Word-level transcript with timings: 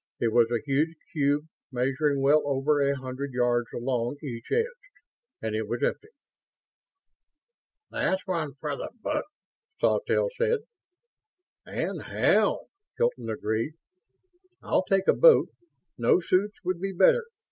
It 0.19 0.33
was 0.33 0.49
a 0.49 0.57
huge 0.65 0.95
cube, 1.13 1.45
measuring 1.71 2.21
well 2.23 2.41
over 2.47 2.79
a 2.81 2.95
hundred 2.97 3.33
yards 3.33 3.67
along 3.71 4.17
each 4.23 4.51
edge. 4.51 4.65
And 5.43 5.53
it 5.55 5.67
was 5.67 5.83
empty. 5.83 6.07
"That's 7.91 8.25
one 8.25 8.55
for 8.55 8.75
the 8.75 8.89
book," 8.99 9.25
Sawtelle 9.79 10.29
said. 10.39 10.61
"And 11.67 12.01
how!" 12.01 12.69
Hilton 12.97 13.29
agreed. 13.29 13.73
"I'll 14.63 14.85
take 14.85 15.07
a 15.07 15.13
boat... 15.13 15.49
no, 15.99 16.19
suits 16.19 16.57
would 16.63 16.81
be 16.81 16.93
better. 16.93 17.25